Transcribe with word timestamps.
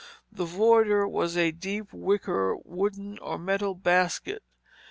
The 0.31 0.45
voider 0.47 1.07
was 1.07 1.37
a 1.37 1.51
deep 1.51 1.93
wicker, 1.93 2.57
wooden, 2.65 3.19
or 3.19 3.37
metal 3.37 3.75
basket. 3.75 4.41